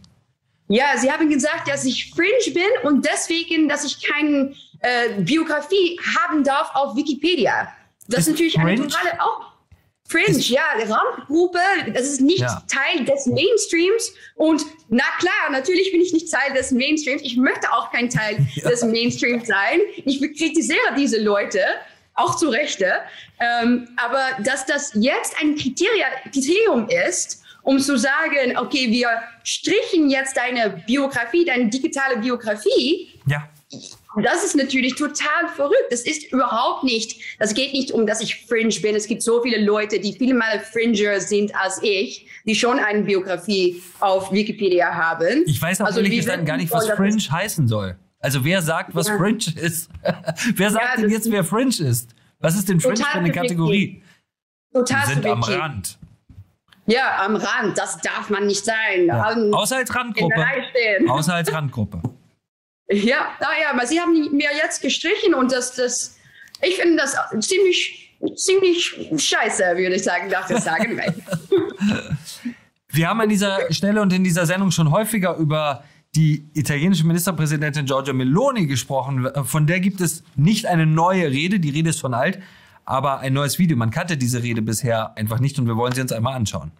Ja, 0.68 0.84
sie 0.96 1.10
haben 1.10 1.28
gesagt, 1.28 1.66
dass 1.68 1.84
ich 1.84 2.12
fringe 2.14 2.54
bin 2.54 2.88
und 2.88 3.04
deswegen, 3.04 3.68
dass 3.68 3.84
ich 3.84 4.00
keine 4.06 4.54
äh, 4.80 5.20
Biografie 5.20 5.98
haben 6.16 6.44
darf 6.44 6.70
auf 6.74 6.94
Wikipedia. 6.94 7.68
Das 8.06 8.20
ist, 8.20 8.26
Ist 8.28 8.32
natürlich 8.34 8.58
eine 8.58 8.76
Fringe? 8.76 8.88
totale 8.88 9.20
auch 9.20 9.51
Fringe, 10.12 10.38
Ist- 10.38 10.48
ja, 10.48 10.62
Randgruppe, 10.76 11.58
das 11.94 12.02
ist 12.02 12.20
nicht 12.20 12.40
Ja. 12.40 12.62
Teil 12.70 13.04
des 13.04 13.26
Mainstreams. 13.26 14.12
Und 14.36 14.62
na 14.88 15.04
klar, 15.18 15.50
natürlich 15.50 15.90
bin 15.90 16.00
ich 16.00 16.12
nicht 16.12 16.30
Teil 16.30 16.52
des 16.54 16.70
Mainstreams. 16.70 17.22
Ich 17.22 17.36
möchte 17.36 17.72
auch 17.72 17.90
kein 17.90 18.08
Teil 18.08 18.36
des 18.70 18.82
Mainstreams 18.84 19.46
sein. 19.48 19.80
Ich 20.04 20.20
kritisiere 20.20 20.94
diese 20.96 21.20
Leute, 21.20 21.60
auch 22.14 22.36
zu 22.36 22.48
Rechte. 22.50 22.92
Ähm, 23.40 23.88
aber 23.96 24.42
dass 24.44 24.66
das 24.66 24.92
jetzt 24.94 25.34
ein 25.40 25.56
Kriteria, 25.56 26.06
Kriterium 26.30 26.88
ist, 27.08 27.42
um 27.64 27.78
zu 27.78 27.96
sagen, 27.96 28.56
okay, 28.58 28.90
wir 28.90 29.08
strichen 29.44 30.10
jetzt 30.10 30.36
deine 30.36 30.82
Biografie, 30.86 31.44
deine 31.44 31.68
digitale 31.70 32.18
Biografie, 32.18 33.08
Ja. 33.26 33.48
Das 34.22 34.44
ist 34.44 34.56
natürlich 34.56 34.94
total 34.96 35.48
verrückt. 35.54 35.86
Das 35.90 36.02
ist 36.02 36.30
überhaupt 36.32 36.84
nicht, 36.84 37.20
das 37.38 37.54
geht 37.54 37.72
nicht 37.72 37.92
um, 37.92 38.06
dass 38.06 38.20
ich 38.20 38.44
fringe 38.46 38.74
bin. 38.80 38.94
Es 38.94 39.06
gibt 39.06 39.22
so 39.22 39.42
viele 39.42 39.64
Leute, 39.64 40.00
die 40.00 40.12
viel 40.12 40.34
mal 40.34 40.60
fringer 40.60 41.20
sind 41.20 41.54
als 41.54 41.80
ich, 41.82 42.26
die 42.44 42.54
schon 42.54 42.78
eine 42.78 43.02
Biografie 43.02 43.82
auf 44.00 44.32
Wikipedia 44.32 44.92
haben. 44.94 45.44
Ich 45.46 45.60
weiß 45.60 45.80
auch 45.80 45.86
Also, 45.86 46.00
ehrlich 46.00 46.18
gesagt 46.18 46.44
gar 46.46 46.56
nicht, 46.56 46.70
was 46.72 46.88
Fringe 46.90 47.18
heißen 47.18 47.68
soll. 47.68 47.96
Also 48.18 48.44
wer 48.44 48.62
sagt, 48.62 48.94
was 48.94 49.08
Ja. 49.08 49.16
Fringe 49.16 49.44
ist? 49.60 49.90
wer 50.54 50.70
sagt 50.70 50.84
Ja, 50.96 51.00
denn 51.00 51.10
jetzt, 51.10 51.30
wer 51.30 51.44
Fringe 51.44 51.70
ist? 51.70 52.14
Was 52.38 52.56
ist 52.56 52.68
denn 52.68 52.80
Fringe 52.80 52.96
für 52.96 53.18
eine. 53.18 53.32
Kategorie? 53.32 54.02
total 54.72 55.08
Wir 55.08 55.14
sind 55.14 55.26
am. 55.26 55.42
Rand. 55.42 55.98
Ja, 56.86 57.24
am 57.24 57.36
Rand. 57.36 57.78
Das 57.78 57.98
darf 57.98 58.30
man 58.30 58.46
nicht 58.46 58.64
sein. 58.64 59.06
Ja. 59.06 59.34
Außer 59.52 59.76
als 59.76 59.94
Randgruppe. 59.94 60.44
Außer 61.08 61.34
als 61.34 61.52
Randgruppe. 61.52 62.02
Ja, 62.88 63.36
naja, 63.40 63.70
aber 63.72 63.86
sie 63.86 64.00
haben 64.00 64.36
mir 64.36 64.50
jetzt 64.56 64.82
gestrichen 64.82 65.34
und 65.34 65.52
das, 65.52 65.74
das, 65.74 66.16
ich 66.62 66.76
finde 66.76 66.96
das 66.96 67.16
ziemlich, 67.40 68.18
ziemlich 68.36 69.10
scheiße, 69.16 69.62
würde 69.76 69.96
ich 69.96 70.02
sagen, 70.02 70.28
darf 70.28 70.50
ich 70.50 70.58
sagen. 70.58 71.00
Wir 72.94 73.08
haben 73.08 73.22
an 73.22 73.30
dieser 73.30 73.72
Stelle 73.72 74.02
und 74.02 74.12
in 74.12 74.22
dieser 74.22 74.44
Sendung 74.44 74.70
schon 74.70 74.90
häufiger 74.90 75.36
über 75.36 75.82
die 76.14 76.46
italienische 76.52 77.06
Ministerpräsidentin 77.06 77.86
Giorgia 77.86 78.12
Meloni 78.12 78.66
gesprochen. 78.66 79.30
Von 79.44 79.66
der 79.66 79.80
gibt 79.80 80.02
es 80.02 80.24
nicht 80.36 80.66
eine 80.66 80.84
neue 80.84 81.30
Rede, 81.30 81.58
die 81.58 81.70
Rede 81.70 81.88
ist 81.88 82.00
schon 82.00 82.12
alt, 82.12 82.38
aber 82.84 83.20
ein 83.20 83.32
neues 83.32 83.58
Video. 83.58 83.78
Man 83.78 83.90
kannte 83.90 84.18
diese 84.18 84.42
Rede 84.42 84.60
bisher 84.60 85.16
einfach 85.16 85.40
nicht 85.40 85.58
und 85.58 85.66
wir 85.66 85.76
wollen 85.76 85.94
sie 85.94 86.02
uns 86.02 86.12
einmal 86.12 86.34
anschauen. 86.34 86.72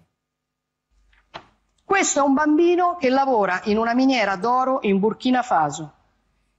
Questo 1.92 2.20
è 2.20 2.22
un 2.22 2.32
bambino 2.32 2.96
che 2.98 3.10
lavora 3.10 3.60
in 3.64 3.76
una 3.76 3.92
miniera 3.92 4.36
d'oro 4.36 4.78
in 4.80 4.98
Burkina 4.98 5.42
Faso. 5.42 5.92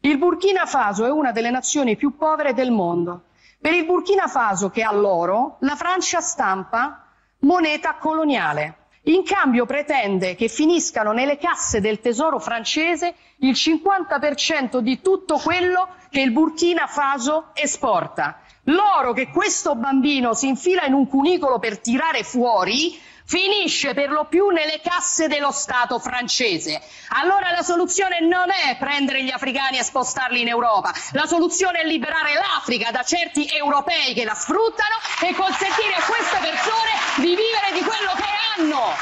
Il 0.01 0.19
Burkina 0.19 0.67
Faso 0.67 1.05
è 1.05 1.09
una 1.09 1.31
delle 1.31 1.49
nazioni 1.49 1.95
più 1.95 2.15
povere 2.15 2.53
del 2.53 2.69
mondo. 2.69 3.23
Per 3.59 3.73
il 3.73 3.83
Burkina 3.83 4.27
Faso 4.27 4.69
che 4.69 4.83
ha 4.83 4.93
l'oro, 4.93 5.57
la 5.61 5.75
Francia 5.75 6.21
stampa 6.21 7.07
moneta 7.39 7.95
coloniale. 7.95 8.89
In 9.05 9.23
cambio 9.23 9.65
pretende 9.65 10.35
che 10.35 10.49
finiscano 10.49 11.13
nelle 11.13 11.39
casse 11.39 11.81
del 11.81 11.99
tesoro 11.99 12.37
francese 12.37 13.15
il 13.37 13.53
50% 13.53 14.77
di 14.77 15.01
tutto 15.01 15.39
quello 15.39 15.95
che 16.11 16.21
il 16.21 16.31
Burkina 16.31 16.85
Faso 16.85 17.49
esporta. 17.53 18.39
L'oro 18.65 19.13
che 19.13 19.29
questo 19.29 19.73
bambino 19.73 20.35
si 20.35 20.47
infila 20.47 20.85
in 20.85 20.93
un 20.93 21.07
cunicolo 21.07 21.57
per 21.57 21.79
tirare 21.79 22.21
fuori 22.21 23.01
finisce 23.25 23.93
per 23.93 24.09
lo 24.09 24.25
più 24.29 24.49
nelle 24.49 24.79
casse 24.81 25.27
dello 25.27 25.51
Stato 25.51 25.99
francese. 25.99 26.81
Allora 27.09 27.51
la 27.51 27.63
soluzione 27.63 28.19
non 28.21 28.49
è 28.49 28.77
prendere 28.77 29.23
gli 29.23 29.31
africani 29.31 29.77
e 29.77 29.83
spostarli 29.83 30.41
in 30.41 30.47
Europa, 30.47 30.93
la 31.11 31.25
soluzione 31.25 31.81
è 31.81 31.87
liberare 31.87 32.33
l'Africa 32.33 32.91
da 32.91 33.03
certi 33.03 33.47
europei 33.47 34.13
che 34.13 34.23
la 34.25 34.35
sfruttano 34.35 34.97
e 35.21 35.33
consentire 35.33 35.95
a 35.97 36.03
queste 36.03 36.37
persone 36.41 36.91
di 37.17 37.35
vivere 37.35 37.69
di 37.73 37.81
quello 37.81 38.13
che 38.15 38.29
hanno. 38.55 39.01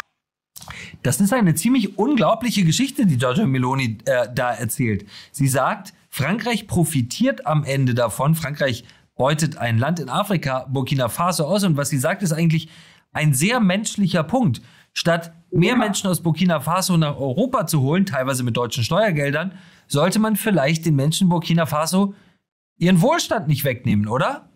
Das 1.04 1.20
ist 1.20 1.34
eine 1.34 1.56
ziemlich 1.56 1.98
unglaubliche 1.98 2.64
Geschichte, 2.64 3.08
die 3.08 3.18
Giorgia 3.18 3.48
Meloni 3.48 3.98
äh, 4.06 4.28
da 4.32 4.54
erzählt. 4.54 5.08
Sie 5.32 5.48
sagt, 5.48 5.94
Frankreich 6.10 6.68
profitiert 6.68 7.48
am 7.48 7.64
Ende 7.64 7.96
davon. 7.96 8.36
Frankreich 8.36 8.84
beutet 9.16 9.58
ein 9.58 9.80
Land 9.80 10.00
in 10.00 10.10
Afrika, 10.10 10.68
Burkina 10.70 11.10
Faso, 11.10 11.46
aus. 11.46 11.64
Und 11.64 11.76
was 11.76 11.90
sie 11.90 11.98
sagt, 11.98 12.22
ist 12.22 12.34
eigentlich 12.34 12.70
ein 13.12 13.34
sehr 13.34 13.60
menschlicher 13.60 14.24
Punkt. 14.24 14.62
Statt 14.94 15.32
mehr 15.52 15.76
Menschen 15.76 16.10
aus 16.10 16.22
Burkina 16.22 16.60
Faso 16.60 16.98
nach 16.98 17.18
Europa 17.18 17.66
zu 17.66 17.82
holen, 17.82 18.06
teilweise 18.06 18.44
mit 18.44 18.58
deutschen 18.58 18.84
Steuergeldern, 18.84 19.58
sollte 19.88 20.20
man 20.20 20.36
vielleicht 20.36 20.86
den 20.86 20.96
Menschen 20.96 21.30
Burkina 21.30 21.66
Faso 21.66 22.14
ihren 22.78 23.02
Wohlstand 23.02 23.48
nicht 23.48 23.64
wegnehmen, 23.64 24.08
oder? 24.08 24.50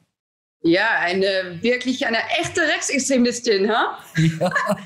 Ja, 0.61 0.87
eine 0.99 1.59
wirklich 1.61 2.07
eine 2.07 2.17
echte 2.39 2.61
Rechtsextremistin, 2.61 3.69
ha? 3.69 3.99
Ja. 4.39 4.51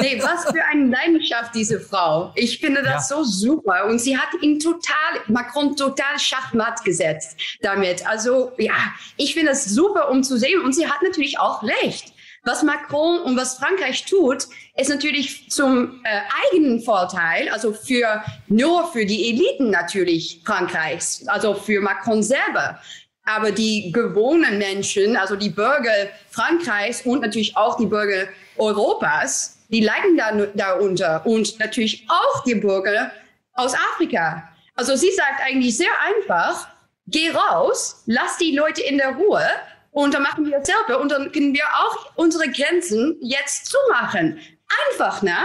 Nee, 0.00 0.20
was 0.22 0.44
für 0.46 0.64
eine 0.64 0.86
Leidenschaft, 0.86 1.54
diese 1.54 1.78
Frau. 1.78 2.32
Ich 2.34 2.60
finde 2.60 2.82
das 2.82 3.08
so 3.08 3.24
super. 3.24 3.84
Und 3.86 3.98
sie 3.98 4.16
hat 4.16 4.28
ihn 4.40 4.58
total, 4.58 5.20
Macron 5.26 5.76
total 5.76 6.18
schachmatt 6.18 6.82
gesetzt 6.82 7.36
damit. 7.60 8.06
Also, 8.06 8.52
ja, 8.56 8.72
ich 9.18 9.34
finde 9.34 9.50
es 9.50 9.66
super, 9.66 10.08
um 10.10 10.22
zu 10.22 10.38
sehen. 10.38 10.62
Und 10.62 10.74
sie 10.74 10.86
hat 10.86 11.02
natürlich 11.02 11.38
auch 11.38 11.62
recht. 11.62 12.13
Was 12.44 12.62
Macron 12.62 13.20
und 13.22 13.38
was 13.38 13.54
Frankreich 13.54 14.04
tut, 14.04 14.46
ist 14.76 14.90
natürlich 14.90 15.50
zum 15.50 16.00
äh, 16.04 16.20
eigenen 16.44 16.80
Vorteil, 16.80 17.48
also 17.48 17.72
für, 17.72 18.22
nur 18.48 18.92
für 18.92 19.06
die 19.06 19.30
Eliten 19.30 19.70
natürlich 19.70 20.42
Frankreichs, 20.44 21.26
also 21.26 21.54
für 21.54 21.80
Macron 21.80 22.22
selber. 22.22 22.78
Aber 23.24 23.50
die 23.50 23.90
gewohnten 23.92 24.58
Menschen, 24.58 25.16
also 25.16 25.36
die 25.36 25.48
Bürger 25.48 26.10
Frankreichs 26.30 27.06
und 27.06 27.22
natürlich 27.22 27.56
auch 27.56 27.78
die 27.78 27.86
Bürger 27.86 28.28
Europas, 28.58 29.58
die 29.70 29.80
leiden 29.80 30.18
da, 30.18 30.32
darunter 30.54 31.24
und 31.24 31.58
natürlich 31.58 32.06
auch 32.08 32.44
die 32.44 32.56
Bürger 32.56 33.10
aus 33.54 33.74
Afrika. 33.94 34.46
Also 34.74 34.96
sie 34.96 35.12
sagt 35.12 35.40
eigentlich 35.46 35.78
sehr 35.78 35.88
einfach, 36.04 36.68
geh 37.06 37.30
raus, 37.30 38.02
lass 38.04 38.36
die 38.36 38.54
Leute 38.54 38.82
in 38.82 38.98
der 38.98 39.14
Ruhe 39.14 39.46
und 39.94 40.12
dann 40.12 40.24
machen 40.24 40.44
wir 40.44 40.58
es 40.58 40.66
selber 40.66 41.00
und 41.00 41.10
dann 41.10 41.30
können 41.30 41.54
wir 41.54 41.64
auch 41.72 42.16
unsere 42.16 42.50
Grenzen 42.50 43.16
jetzt 43.20 43.66
zumachen. 43.66 44.38
Einfach, 44.90 45.22
ne? 45.22 45.36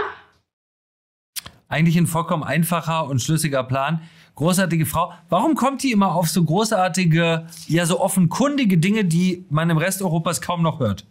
Eigentlich 1.68 1.96
ein 1.96 2.08
vollkommen 2.08 2.42
einfacher 2.42 3.06
und 3.06 3.22
schlüssiger 3.22 3.62
Plan. 3.62 4.02
Großartige 4.34 4.86
Frau. 4.86 5.12
Warum 5.28 5.54
kommt 5.54 5.84
die 5.84 5.92
immer 5.92 6.16
auf 6.16 6.28
so 6.28 6.42
großartige, 6.42 7.46
ja, 7.68 7.86
so 7.86 8.00
offenkundige 8.00 8.76
Dinge, 8.78 9.04
die 9.04 9.46
man 9.50 9.70
im 9.70 9.78
Rest 9.78 10.02
Europas 10.02 10.40
kaum 10.40 10.62
noch 10.62 10.80
hört? 10.80 11.06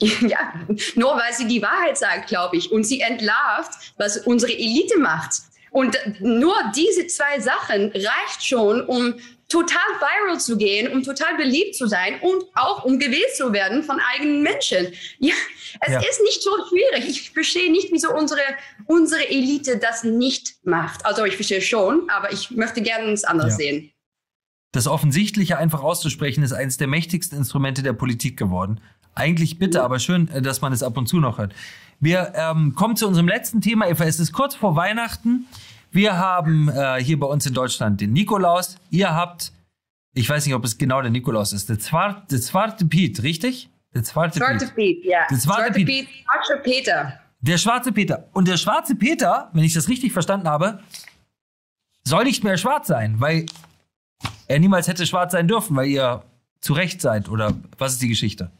Ja, 0.22 0.54
nur 0.94 1.10
weil 1.16 1.34
sie 1.34 1.46
die 1.46 1.60
Wahrheit 1.60 1.98
sagt, 1.98 2.28
glaube 2.28 2.56
ich. 2.56 2.72
Und 2.72 2.84
sie 2.84 3.02
entlarvt, 3.02 3.92
was 3.98 4.16
unsere 4.16 4.52
Elite 4.52 4.98
macht. 4.98 5.42
Und 5.72 5.94
nur 6.20 6.54
diese 6.74 7.06
zwei 7.06 7.38
Sachen 7.38 7.92
reicht 7.92 8.42
schon, 8.42 8.80
um 8.86 9.16
total 9.50 9.78
viral 9.98 10.40
zu 10.40 10.56
gehen, 10.56 10.90
um 10.92 11.02
total 11.02 11.36
beliebt 11.36 11.74
zu 11.74 11.86
sein 11.86 12.18
und 12.22 12.44
auch 12.54 12.84
um 12.84 12.98
gewählt 12.98 13.34
zu 13.36 13.52
werden 13.52 13.82
von 13.82 13.98
eigenen 14.14 14.42
Menschen. 14.42 14.92
Ja, 15.18 15.34
es 15.80 15.92
Ja. 15.92 16.00
ist 16.00 16.22
nicht 16.22 16.42
so 16.42 16.50
schwierig. 16.70 17.08
Ich 17.10 17.30
verstehe 17.32 17.70
nicht, 17.70 17.88
wieso 17.92 18.14
unsere, 18.14 18.40
unsere 18.86 19.28
Elite 19.28 19.76
das 19.76 20.04
nicht 20.04 20.54
macht. 20.64 21.04
Also 21.04 21.24
ich 21.24 21.34
verstehe 21.34 21.60
schon, 21.60 22.08
aber 22.08 22.32
ich 22.32 22.50
möchte 22.52 22.80
gerne 22.80 23.10
es 23.12 23.24
anders 23.24 23.50
Ja. 23.52 23.56
sehen. 23.56 23.92
Das 24.72 24.86
Offensichtliche 24.86 25.58
einfach 25.58 25.82
auszusprechen, 25.82 26.44
ist 26.44 26.52
eines 26.52 26.76
der 26.76 26.86
mächtigsten 26.86 27.36
Instrumente 27.36 27.82
der 27.82 27.92
Politik 27.92 28.36
geworden. 28.36 28.80
Eigentlich 29.16 29.58
bitte, 29.58 29.82
aber 29.82 29.98
schön, 29.98 30.28
äh, 30.28 30.40
dass 30.40 30.60
man 30.60 30.72
es 30.72 30.84
ab 30.84 30.96
und 30.96 31.08
zu 31.08 31.16
noch 31.18 31.38
hört. 31.38 31.52
Wir 31.98 32.32
ähm, 32.36 32.74
kommen 32.76 32.94
zu 32.96 33.06
unserem 33.08 33.26
letzten 33.26 33.60
Thema. 33.60 33.88
Eva, 33.88 34.04
es 34.04 34.20
ist 34.20 34.32
kurz 34.32 34.54
vor 34.54 34.76
Weihnachten. 34.76 35.46
Wir 35.90 36.16
haben 36.16 36.68
äh, 36.68 37.02
hier 37.02 37.18
bei 37.18 37.26
uns 37.26 37.46
in 37.46 37.54
Deutschland 37.54 38.00
den 38.00 38.12
Nikolaus. 38.12 38.76
Ihr 38.90 39.14
habt, 39.14 39.52
ich 40.14 40.28
weiß 40.28 40.46
nicht, 40.46 40.54
ob 40.54 40.64
es 40.64 40.78
genau 40.78 41.02
der 41.02 41.10
Nikolaus 41.10 41.52
ist, 41.52 41.68
der 41.68 41.78
Zwarte, 41.78 42.22
der 42.30 42.40
Zwarte 42.40 42.86
Piet, 42.86 43.22
richtig? 43.22 43.68
Der 43.94 44.04
Zwarte 44.04 44.38
Schwarze 44.38 44.66
Piet. 44.66 45.02
Piet, 45.02 45.04
ja. 45.04 45.26
Der 45.30 45.36
Schwarze 45.36 45.72
Piet. 45.72 45.86
Piet, 45.86 46.08
schwarze 46.08 46.62
Peter. 46.62 47.20
Der 47.40 47.58
schwarze 47.58 47.92
Peter. 47.92 48.28
Und 48.32 48.46
der 48.46 48.56
schwarze 48.56 48.94
Peter, 48.94 49.50
wenn 49.52 49.64
ich 49.64 49.74
das 49.74 49.88
richtig 49.88 50.12
verstanden 50.12 50.48
habe, 50.48 50.80
soll 52.04 52.24
nicht 52.24 52.44
mehr 52.44 52.56
schwarz 52.56 52.86
sein, 52.86 53.20
weil 53.20 53.46
er 54.46 54.58
niemals 54.58 54.86
hätte 54.88 55.06
schwarz 55.06 55.32
sein 55.32 55.48
dürfen, 55.48 55.74
weil 55.76 55.88
ihr 55.88 56.22
zu 56.60 56.72
Recht 56.72 57.00
seid. 57.00 57.28
Oder 57.28 57.54
was 57.78 57.94
ist 57.94 58.02
die 58.02 58.08
Geschichte? 58.08 58.50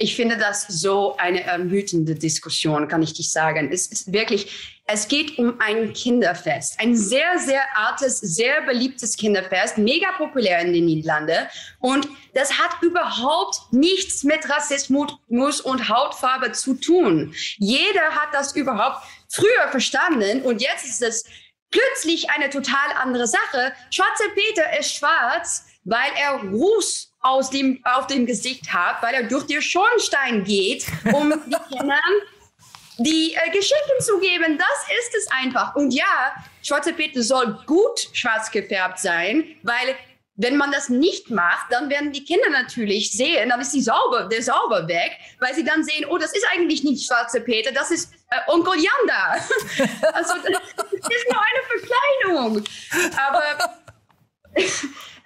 Ich 0.00 0.16
finde 0.16 0.38
das 0.38 0.66
so 0.66 1.16
eine 1.18 1.42
ermüdende 1.42 2.14
Diskussion, 2.14 2.88
kann 2.88 3.02
ich 3.02 3.12
dich 3.12 3.30
sagen. 3.30 3.70
Es 3.70 3.86
ist 3.86 4.10
wirklich, 4.12 4.80
es 4.86 5.08
geht 5.08 5.38
um 5.38 5.60
ein 5.60 5.92
Kinderfest. 5.92 6.80
Ein 6.80 6.96
sehr, 6.96 7.38
sehr 7.38 7.62
altes, 7.76 8.18
sehr 8.20 8.62
beliebtes 8.62 9.16
Kinderfest, 9.16 9.76
mega 9.76 10.10
populär 10.16 10.60
in 10.60 10.72
den 10.72 10.86
Niederlanden. 10.86 11.46
Und 11.80 12.08
das 12.32 12.58
hat 12.58 12.82
überhaupt 12.82 13.60
nichts 13.72 14.24
mit 14.24 14.48
Rassismus 14.48 15.12
und 15.60 15.88
Hautfarbe 15.88 16.52
zu 16.52 16.74
tun. 16.74 17.34
Jeder 17.58 18.10
hat 18.12 18.32
das 18.32 18.56
überhaupt 18.56 19.04
früher 19.28 19.68
verstanden 19.70 20.42
und 20.42 20.62
jetzt 20.62 20.86
ist 20.86 21.02
es 21.02 21.24
plötzlich 21.70 22.30
eine 22.30 22.48
total 22.48 22.92
andere 23.00 23.26
Sache. 23.26 23.72
Schwarzer 23.90 24.30
Peter 24.34 24.78
ist 24.78 24.94
schwarz, 24.94 25.66
weil 25.84 26.10
er 26.18 26.40
Ruß 26.50 27.09
aus 27.20 27.50
dem, 27.50 27.80
auf 27.84 28.06
dem 28.06 28.26
Gesicht 28.26 28.72
hat, 28.72 29.02
weil 29.02 29.14
er 29.14 29.22
durch 29.24 29.46
den 29.46 29.60
Schornstein 29.60 30.44
geht, 30.44 30.86
um 31.12 31.30
die 31.46 31.76
Kindern 31.76 31.98
die 32.98 33.34
äh, 33.34 33.50
Geschichten 33.50 34.00
zu 34.00 34.18
geben. 34.20 34.58
Das 34.58 34.98
ist 34.98 35.14
es 35.14 35.30
einfach. 35.30 35.74
Und 35.74 35.92
ja, 35.92 36.34
schwarze 36.62 36.92
Peter 36.92 37.22
soll 37.22 37.58
gut 37.66 38.08
schwarz 38.12 38.50
gefärbt 38.50 38.98
sein, 38.98 39.44
weil 39.62 39.96
wenn 40.36 40.56
man 40.56 40.72
das 40.72 40.88
nicht 40.88 41.30
macht, 41.30 41.70
dann 41.70 41.90
werden 41.90 42.12
die 42.12 42.24
Kinder 42.24 42.48
natürlich 42.48 43.12
sehen, 43.12 43.50
dann 43.50 43.60
ist 43.60 43.74
die 43.74 43.82
sauber, 43.82 44.24
der 44.24 44.42
sauber 44.42 44.88
weg, 44.88 45.12
weil 45.38 45.54
sie 45.54 45.64
dann 45.64 45.84
sehen, 45.84 46.06
oh, 46.08 46.16
das 46.16 46.32
ist 46.32 46.46
eigentlich 46.52 46.82
nicht 46.82 47.06
schwarze 47.06 47.42
Peter, 47.42 47.72
das 47.72 47.90
ist 47.90 48.10
äh, 48.30 48.50
Onkel 48.50 48.74
Janda. 48.74 49.32
also 50.14 50.34
das 50.42 51.08
ist 51.08 51.26
nur 51.30 51.42
eine 51.42 51.62
Verkleidung. 51.68 52.64
Aber 53.16 53.74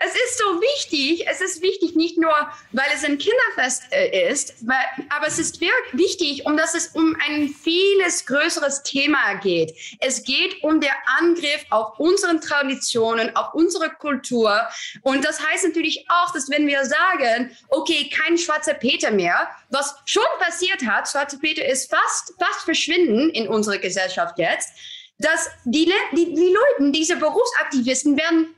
es 0.07 0.15
ist 0.15 0.39
so 0.39 0.61
wichtig, 0.61 1.27
es 1.27 1.41
ist 1.41 1.63
wichtig 1.63 1.97
nicht 1.97 2.19
nur, 2.19 2.35
weil 2.73 2.87
es 2.95 3.05
ein 3.05 3.19
Kinderfest 3.19 3.85
äh, 3.91 4.31
ist, 4.31 4.67
weil, 4.67 4.85
aber 5.11 5.27
es 5.27 5.39
ist 5.39 5.61
wichtig, 5.93 6.47
um 6.47 6.57
dass 6.57 6.75
es 6.75 6.89
um 6.89 7.17
ein 7.27 7.49
vieles 7.49 8.27
größeres 8.27 8.83
Thema 8.83 9.35
geht. 9.35 9.75
Es 10.01 10.23
geht 10.23 10.63
um 10.63 10.81
den 10.81 10.91
Angriff 11.19 11.65
auf 11.71 11.99
unsere 11.99 12.39
Traditionen, 12.41 13.35
auf 13.37 13.55
unsere 13.55 13.91
Kultur. 13.91 14.61
Und 15.03 15.25
das 15.25 15.41
heißt 15.41 15.65
natürlich 15.65 16.07
auch, 16.09 16.33
dass 16.33 16.51
wenn 16.51 16.67
wir 16.67 16.85
sagen, 16.85 17.57
okay, 17.69 18.11
kein 18.11 18.39
schwarzer 18.39 18.75
Peter 18.75 19.11
mehr, 19.11 19.49
was 19.71 19.95
schon 20.05 20.25
passiert 20.39 20.85
hat, 20.87 21.09
schwarzer 21.09 21.39
Peter 21.39 21.65
ist 21.65 21.91
fast, 21.91 22.35
fast 22.39 22.61
verschwinden 22.65 23.31
in 23.31 23.49
unserer 23.49 23.79
Gesellschaft 23.79 24.39
jetzt, 24.39 24.71
dass 25.19 25.49
die, 25.65 25.91
die, 26.13 26.35
die 26.35 26.55
Leute, 26.55 26.93
diese 26.93 27.17
Berufsaktivisten 27.17 28.17
werden 28.17 28.55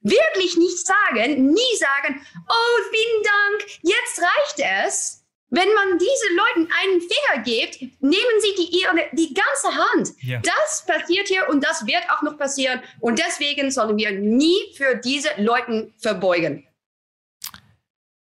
wirklich 0.00 0.56
nicht 0.56 0.86
sagen, 0.86 1.46
nie 1.46 1.76
sagen, 1.78 2.20
oh, 2.48 2.82
vielen 2.90 3.22
Dank, 3.22 3.70
jetzt 3.82 4.20
reicht 4.20 4.88
es. 4.88 5.16
Wenn 5.52 5.68
man 5.74 5.98
diesen 5.98 6.36
Leuten 6.36 6.72
einen 6.80 7.00
Finger 7.00 7.42
gibt, 7.42 7.80
nehmen 8.00 8.40
sie 8.40 8.54
die, 8.56 8.78
ihre, 8.78 8.94
die 9.12 9.34
ganze 9.34 9.76
Hand. 9.76 10.10
Ja. 10.22 10.40
Das 10.40 10.86
passiert 10.86 11.26
hier 11.26 11.48
und 11.48 11.64
das 11.64 11.86
wird 11.86 12.04
auch 12.08 12.22
noch 12.22 12.38
passieren. 12.38 12.80
Und 13.00 13.18
deswegen 13.18 13.72
sollen 13.72 13.96
wir 13.96 14.12
nie 14.12 14.72
für 14.76 14.94
diese 15.04 15.28
Leute 15.38 15.90
verbeugen. 15.98 16.64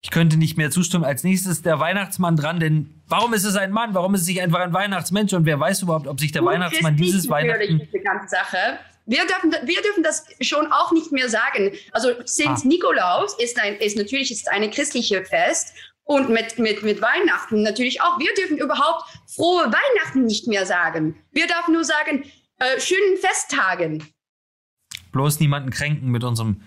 Ich 0.01 0.13
könnte 0.13 0.37
nicht 0.37 0.57
mehr 0.57 0.71
zustimmen. 0.71 1.05
Als 1.05 1.25
nächstes 1.25 1.63
der 1.63 1.81
Weihnachtsmann 1.81 2.37
dran, 2.37 2.61
denn 2.61 3.03
warum 3.09 3.35
ist 3.35 3.45
es 3.45 3.57
ein 3.57 3.73
Mann? 3.73 3.95
Warum 3.95 4.15
ist 4.15 4.23
es 4.23 4.29
nicht 4.29 4.41
einfach 4.41 4.61
ein 4.61 4.73
Weihnachtsmensch? 4.73 5.33
Und 5.33 5.45
wer 5.45 5.59
weiß 5.59 5.83
überhaupt, 5.83 6.07
ob 6.07 6.21
sich 6.21 6.31
der 6.31 6.45
Weihnachtsmann 6.45 6.97
dieses 6.97 7.29
Weihnachten. 7.29 7.81
Diese 7.81 8.03
ganze 8.03 8.29
Sache. 8.29 8.79
Wir 9.09 9.27
dürfen, 9.27 9.53
wir 9.67 9.81
dürfen 9.81 10.03
das 10.03 10.27
schon 10.43 10.71
auch 10.71 10.93
nicht 10.93 11.13
mehr 11.13 11.31
sagen. 11.31 11.73
Also 11.93 12.11
St. 12.27 12.47
Ah. 12.47 12.59
Nikolaus 12.65 13.35
ist, 13.39 13.59
ein, 13.59 13.77
ist 13.77 13.97
natürlich 13.97 14.31
ist 14.31 14.51
eine 14.51 14.71
christliche 14.71 15.25
Fest 15.25 15.73
und 16.05 16.29
mit, 16.29 16.59
mit, 16.59 16.83
mit 16.83 17.01
Weihnachten 17.01 17.63
natürlich 17.63 18.03
auch. 18.03 18.19
Wir 18.19 18.35
dürfen 18.35 18.59
überhaupt 18.59 19.09
frohe 19.27 19.65
Weihnachten 19.65 20.27
nicht 20.27 20.47
mehr 20.47 20.67
sagen. 20.67 21.17
Wir 21.33 21.47
dürfen 21.47 21.73
nur 21.73 21.85
sagen, 21.85 22.25
äh, 22.59 22.79
schönen 22.79 23.17
Festtagen. 23.17 24.05
Bloß 25.13 25.41
niemanden 25.41 25.71
kränken 25.71 26.11
mit 26.11 26.23
unserem 26.23 26.61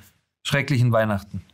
schrecklichen 0.43 0.91
Weihnachten. 0.91 1.45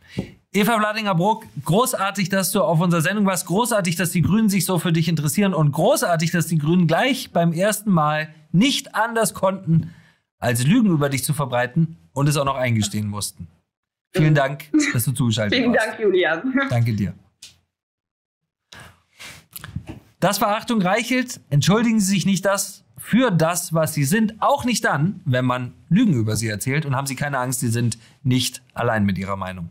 Eva 0.53 0.79
Vladinger-Bruck, 0.79 1.43
großartig, 1.65 2.29
dass 2.29 2.53
du 2.53 2.63
auf 2.63 2.79
unserer 2.79 3.01
Sendung 3.01 3.25
warst. 3.25 3.45
Großartig, 3.47 3.97
dass 3.97 4.11
die 4.11 4.21
Grünen 4.21 4.47
sich 4.47 4.63
so 4.63 4.79
für 4.79 4.93
dich 4.93 5.09
interessieren. 5.09 5.53
Und 5.53 5.73
großartig, 5.73 6.31
dass 6.31 6.47
die 6.47 6.57
Grünen 6.57 6.87
gleich 6.87 7.31
beim 7.33 7.51
ersten 7.51 7.91
Mal 7.91 8.33
nicht 8.53 8.95
anders 8.95 9.33
konnten, 9.33 9.93
als 10.39 10.65
Lügen 10.65 10.91
über 10.91 11.09
dich 11.09 11.23
zu 11.23 11.33
verbreiten 11.33 11.97
und 12.13 12.27
es 12.27 12.37
auch 12.37 12.45
noch 12.45 12.55
eingestehen 12.55 13.07
mussten. 13.07 13.47
Vielen 14.15 14.35
Dank, 14.35 14.69
dass 14.93 15.05
du 15.05 15.11
zugeschaltet 15.11 15.57
Vielen 15.57 15.73
warst. 15.73 15.85
Vielen 15.85 15.97
Dank, 15.97 16.03
Julian. 16.03 16.69
Danke 16.69 16.93
dir. 16.93 17.13
Das 20.19 20.41
war 20.41 20.55
Achtung 20.57 20.81
Reichelt. 20.81 21.39
Entschuldigen 21.49 21.99
Sie 21.99 22.13
sich 22.13 22.25
nicht 22.25 22.43
das 22.45 22.83
für 22.97 23.31
das, 23.31 23.73
was 23.73 23.93
Sie 23.93 24.03
sind, 24.03 24.35
auch 24.39 24.65
nicht 24.65 24.83
dann, 24.83 25.21
wenn 25.25 25.45
man 25.45 25.73
Lügen 25.89 26.13
über 26.13 26.35
Sie 26.35 26.47
erzählt 26.47 26.85
und 26.85 26.95
haben 26.95 27.07
Sie 27.07 27.15
keine 27.15 27.37
Angst, 27.37 27.59
Sie 27.59 27.69
sind 27.69 27.97
nicht 28.23 28.63
allein 28.73 29.05
mit 29.05 29.17
Ihrer 29.17 29.35
Meinung. 29.35 29.69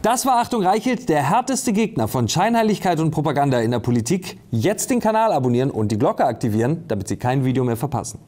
Das 0.00 0.26
war 0.26 0.40
Achtung 0.40 0.64
Reichelt, 0.64 1.08
der 1.08 1.22
härteste 1.22 1.72
Gegner 1.72 2.08
von 2.08 2.28
Scheinheiligkeit 2.28 2.98
und 2.98 3.12
Propaganda 3.12 3.60
in 3.60 3.70
der 3.70 3.78
Politik. 3.78 4.38
Jetzt 4.50 4.90
den 4.90 4.98
Kanal 4.98 5.30
abonnieren 5.30 5.70
und 5.70 5.92
die 5.92 5.98
Glocke 5.98 6.24
aktivieren, 6.24 6.84
damit 6.88 7.06
Sie 7.06 7.16
kein 7.16 7.44
Video 7.44 7.62
mehr 7.62 7.76
verpassen. 7.76 8.18